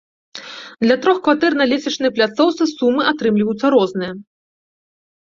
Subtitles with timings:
[0.83, 4.11] Для трох кватэр на лесвічнай пляцоўцы сумы атрымліваюцца розныя.